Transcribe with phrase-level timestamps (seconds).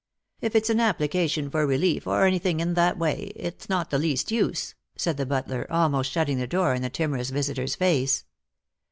[0.41, 4.31] "If it's an application for relief, or anything in that way, it's not the least
[4.31, 8.23] use," said the butler, almost shutting the door in the timorous visitor's face.